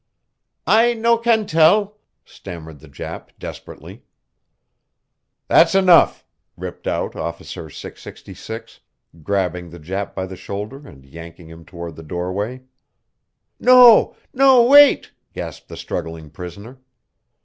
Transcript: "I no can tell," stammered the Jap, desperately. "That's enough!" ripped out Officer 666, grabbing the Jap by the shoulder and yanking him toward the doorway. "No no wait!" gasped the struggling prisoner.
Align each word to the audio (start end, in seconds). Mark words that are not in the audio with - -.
"I 0.65 0.95
no 0.95 1.15
can 1.15 1.45
tell," 1.45 1.99
stammered 2.25 2.79
the 2.79 2.87
Jap, 2.89 3.29
desperately. 3.37 4.01
"That's 5.47 5.75
enough!" 5.75 6.25
ripped 6.57 6.87
out 6.87 7.15
Officer 7.15 7.69
666, 7.69 8.79
grabbing 9.21 9.69
the 9.69 9.79
Jap 9.79 10.15
by 10.15 10.25
the 10.25 10.35
shoulder 10.35 10.87
and 10.87 11.05
yanking 11.05 11.49
him 11.49 11.65
toward 11.65 11.95
the 11.97 12.01
doorway. 12.01 12.61
"No 13.59 14.15
no 14.33 14.63
wait!" 14.63 15.11
gasped 15.33 15.67
the 15.67 15.77
struggling 15.77 16.31
prisoner. 16.31 16.79